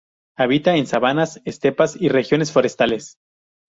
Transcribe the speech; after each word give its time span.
Habita 0.35 0.77
en 0.77 0.87
sabanas, 0.87 1.43
estepas 1.45 1.95
y 1.95 2.07
regiones 2.09 2.51
forestales. 2.51 3.19